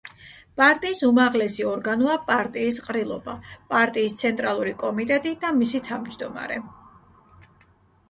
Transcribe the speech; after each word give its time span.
პარტიის 0.59 1.03
უმაღლესი 1.07 1.65
ორგანოა 1.73 2.15
პარტიის 2.31 2.81
ყრილობა, 2.87 3.37
პარტიის 3.75 4.19
ცენტრალური 4.25 4.77
კომიტეტი 4.83 5.37
და 5.47 5.55
მისი 5.63 5.87
თავმჯდომარე. 5.93 6.63